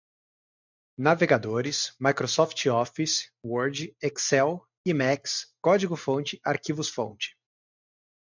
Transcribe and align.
navegadores, 0.97 1.93
microsoft 2.01 2.65
office, 2.65 3.29
word, 3.45 3.93
excel, 4.01 4.65
emacs, 4.83 5.53
código-fonte, 5.61 6.41
arquivos-fonte 6.43 7.37